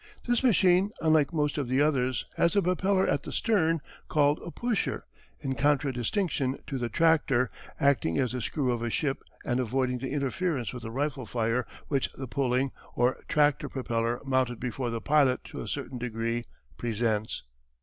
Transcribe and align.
This 0.25 0.43
machine 0.43 0.89
unlike 0.99 1.31
most 1.31 1.59
of 1.59 1.67
the 1.67 1.79
others 1.79 2.25
has 2.35 2.53
the 2.53 2.61
propeller 2.63 3.05
at 3.05 3.21
the 3.21 3.31
stern, 3.31 3.81
called 4.07 4.39
a 4.43 4.49
"pusher" 4.49 5.05
in 5.41 5.53
contradistinction 5.53 6.57
to 6.65 6.79
the 6.79 6.89
"tractor," 6.89 7.51
acting 7.79 8.17
as 8.17 8.31
the 8.31 8.41
screw 8.41 8.71
of 8.71 8.81
a 8.81 8.89
ship 8.89 9.21
and 9.45 9.59
avoiding 9.59 9.99
the 9.99 10.09
interference 10.09 10.73
with 10.73 10.81
the 10.81 10.89
rifle 10.89 11.27
fire 11.27 11.67
which 11.87 12.11
the 12.13 12.27
pulling, 12.27 12.71
or 12.95 13.21
tractor 13.27 13.69
propeller 13.69 14.19
mounted 14.25 14.59
before 14.59 14.89
the 14.89 15.01
pilot 15.01 15.43
to 15.43 15.61
a 15.61 15.67
certain 15.67 15.99
degree 15.99 16.45
presents. 16.79 17.43